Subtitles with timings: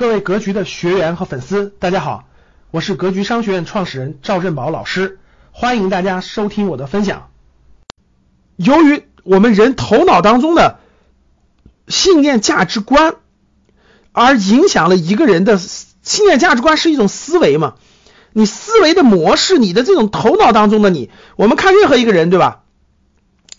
[0.00, 2.24] 各位格局的学员和粉丝，大家好，
[2.70, 5.18] 我是格局商学院创始人赵振宝老师，
[5.52, 7.28] 欢迎大家收听我的分享。
[8.56, 10.78] 由于我们人头脑当中的
[11.86, 13.16] 信念价值观，
[14.12, 17.74] 而影响了一个人的信念价值观是一种思维嘛？
[18.32, 22.62] 你思维的模式，你的这种头脑当中的你，我们看任何一个人，对吧？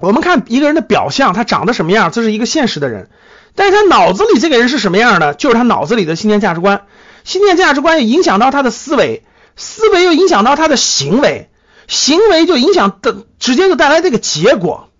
[0.00, 3.08] 我们看一个人的表象，他长得什么样，这是一个现实的人。
[3.56, 5.34] 但是他脑子里这个人是什么样的？
[5.34, 6.86] 就是他脑子里的信念价值观，
[7.24, 9.24] 信念价值观又影响到他的思维，
[9.56, 11.50] 思维又影响到他的行为，
[11.88, 14.90] 行为就影响的直接就带来这个结果。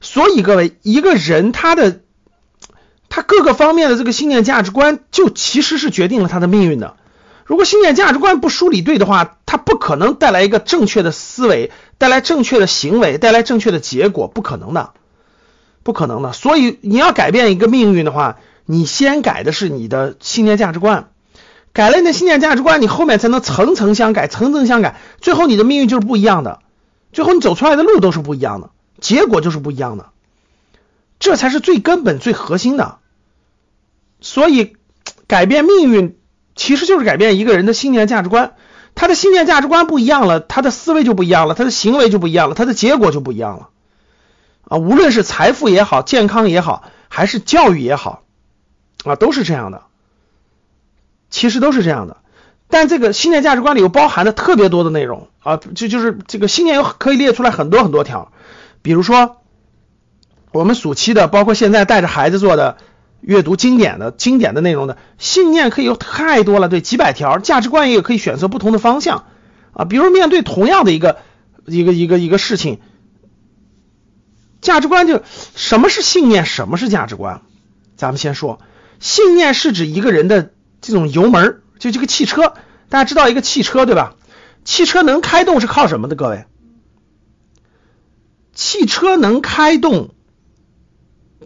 [0.00, 2.00] 所以各位，一个人他的
[3.08, 6.96] 他各个方面的这个信念价值观，就其实是决定了他的命运的。
[7.44, 14.92] 如果信念价值观不梳理对的话，他不可能带来一个正确的思维，带来正确的行为，带来正确的结果，不可能的。
[15.88, 21.08] 不可能的，所以你要改变一个命运的话，你先改的是你的信念价值观，
[21.72, 26.58] 改了你的信念价值观，你后面才能层层相改，层层相改，最后你的命运就是不一样的，
[27.14, 28.68] 最后你走出来的路都是不一样的，
[29.00, 30.10] 结果就是不一样的，
[31.18, 32.98] 这才是最根本、最核心的。
[34.20, 34.76] 所以
[35.26, 36.18] 改变命运
[36.54, 38.52] 其实就是改变一个人的信念价值观，
[38.94, 43.70] 他的信念价值观不一样了，他的思维就不一样了，他的行为就不一样了，他的结果就不一样了。
[44.68, 48.22] 啊，无论是财富也好，健康也好，还是教育也好，
[49.04, 49.82] 啊，都是这样的。
[51.30, 52.18] 其实都是这样的。
[52.68, 58.30] 但这个信念价值观里有包含的特别多的内容啊，就就是这个信念有可以列出来很多很多条。
[58.82, 59.38] 比如说，
[60.52, 62.76] 我们暑期的，包括现在带着孩子做的
[63.22, 67.38] 阅读经典的经典的内容的信念，可以有太多了，对，几百条。
[67.38, 69.24] 价值观也可以选择不同的方向
[69.72, 71.16] 啊，比如面对同样的一个
[71.64, 72.80] 一个一个一个事情。
[74.60, 75.22] 价值观就
[75.54, 77.42] 什么是信念，什么是价值观？
[77.96, 78.60] 咱们先说，
[79.00, 82.54] 信念是指一个人的这种油门，就这个汽车，
[82.88, 84.14] 大家知道一个汽车对吧？
[84.64, 86.16] 汽车能开动是靠什么的？
[86.16, 86.44] 各位，
[88.52, 90.10] 汽车能开动，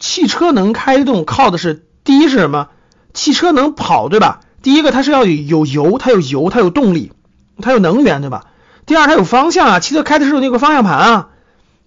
[0.01, 2.69] 汽车能开动靠的是第一是什么？
[3.15, 4.41] 汽车能跑对吧？
[4.63, 7.13] 第一个它是要有油，它有油，它有动力，
[7.61, 8.47] 它有能源对吧？
[8.87, 11.29] 第二它有方向啊，汽车开的时候那个方向盘啊。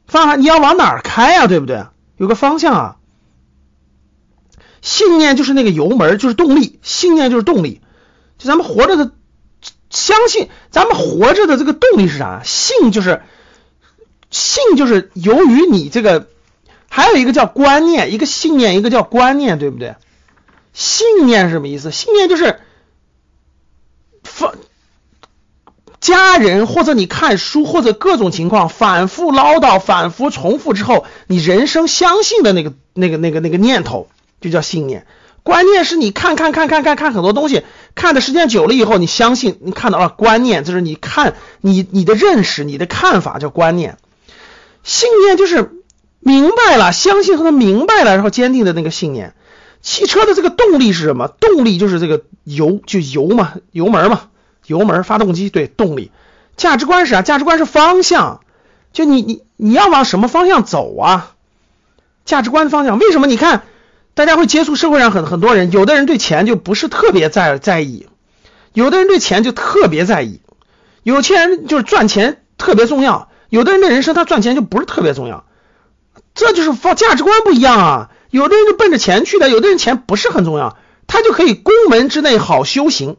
[0.07, 1.47] 方向你要往哪儿开呀？
[1.47, 1.85] 对不对？
[2.17, 2.97] 有个方向啊。
[4.81, 6.79] 信念就是那个油门，就是动力。
[6.83, 7.81] 信念就是动力。
[8.37, 9.11] 就咱们活着的，
[9.89, 12.41] 相信咱们活着的这个动力是啥？
[12.43, 13.23] 信就是
[14.29, 16.27] 信就是由于你这个，
[16.89, 19.95] 还有一个叫观念，一个信念，一个叫观念，对不对？
[20.73, 21.91] 信念是什么意思？
[21.91, 22.59] 信念就是
[24.23, 24.55] 方。
[26.05, 34.07] 家人或者你看书或者各种情况反复唠叨、反复重复之后，你人生相信的那个、那个、那个、那个念头
[34.39, 35.07] 就叫信念。
[35.41, 37.63] 观念是你看看看看看看很多东西，
[37.95, 43.97] 看的时间久了以后，你相信你看到了观念，就是你看你你的认识、你的看法叫观念。
[44.83, 45.71] 信念就是
[46.19, 49.33] 明白了，相信和明白了，然后坚定的那个信念。
[49.81, 51.27] 汽车的这个动力是什么？
[51.27, 54.29] 动力就是这个油，就油嘛，油门嘛。
[54.67, 56.11] 油门、发动机，对动力，
[56.57, 57.21] 价值观是啥？
[57.21, 58.41] 价值观是方向，
[58.93, 61.31] 就你你你要往什么方向走啊？
[62.25, 63.27] 价值观方向，为什么？
[63.27, 63.63] 你看，
[64.13, 68.07] 大家会接触社会上很很多人，有的人对钱就不是特别在在意，
[68.73, 70.41] 有的人对钱就特别在意，
[71.03, 75.45] 有钱人就是赚钱特别重要，有的人的人生他赚钱就不是特别重要，
[76.33, 78.09] 这就是方价值观不一样啊。
[78.31, 80.77] 有的人就奔着钱去的，有的人钱不是很重要，
[81.07, 83.17] 他就可以宫门之内好修行。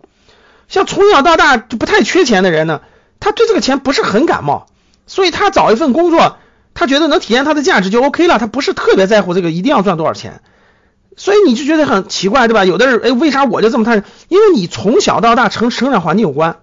[0.69, 2.81] 像从小到大就不太缺钱的人呢，
[3.21, 4.67] 他对这个钱不是很感冒，
[5.07, 6.39] 所以他找一份工作，
[6.75, 10.41] 他觉得能体现他的价值就 OK 了，他不是特别在乎这个一定要赚多少钱，
[11.17, 12.65] 所以你就觉得很奇怪，对吧？
[12.65, 14.05] 有的人，哎，为啥我就这么贪？
[14.29, 16.59] 因为你从小到大成成长环境有关，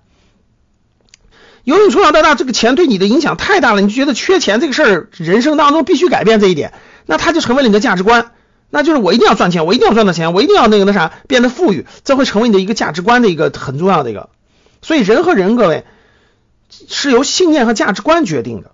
[1.63, 6.73] 由于你从小到大这个钱对你的影响太大了，你就觉得缺钱这个事儿人生当中必须改变这一点，
[7.05, 8.31] 那他就成为了你的价值观。
[8.75, 14.31] 那就是我一定要赚钱，我一定要赚到钱，我一定要那个那啥变得富裕，这会成为你的一个价值观的一个很重要的一个。
[14.81, 15.85] 所以人和人，各位
[16.87, 18.71] 是由信念和价值观决定的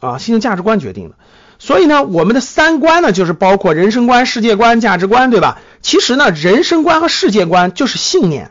[0.00, 1.14] 啊，信念价值观决定的。
[1.58, 5.62] 所以呢，我们的三观呢，就是包括人生观、世界观、价值观，对吧？
[5.80, 8.50] 其实呢，人生观和世界观就是信念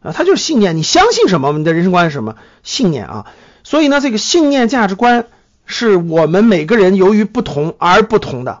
[0.00, 0.76] 啊，它就是信念。
[0.76, 2.36] 你相信什么，你的人生观是什么？
[2.62, 3.26] 信念啊。
[3.64, 5.26] 所以呢，这个信念价值观
[5.66, 8.60] 是我们每个人由于不同而不同的。